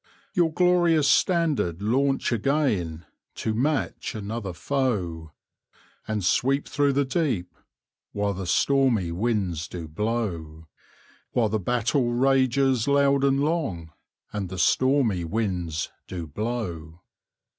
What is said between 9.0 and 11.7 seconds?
winds do blow; While the